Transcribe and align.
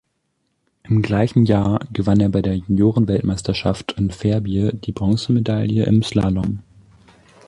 Im 0.81 1.03
gleichen 1.03 1.45
Jahr 1.45 1.85
gewann 1.93 2.19
er 2.21 2.29
bei 2.29 2.41
der 2.41 2.55
Juniorenweltmeisterschaft 2.55 3.91
in 3.99 4.09
Verbier 4.09 4.71
die 4.73 4.93
Bronzemedaille 4.93 5.85
im 5.85 6.01
Slalom. 6.01 6.63